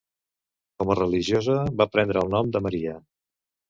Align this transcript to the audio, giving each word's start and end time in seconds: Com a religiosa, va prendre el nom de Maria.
Com 0.85 0.93
a 0.93 0.95
religiosa, 1.01 1.59
va 1.85 1.89
prendre 1.99 2.27
el 2.27 2.37
nom 2.37 2.53
de 2.57 2.67
Maria. 2.71 3.01